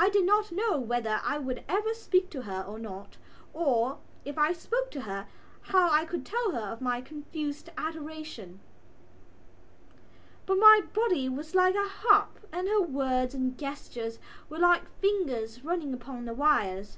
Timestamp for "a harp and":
11.74-12.66